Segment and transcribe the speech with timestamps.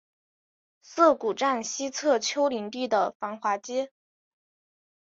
[0.81, 3.91] 涩谷站西侧丘陵地的繁华街。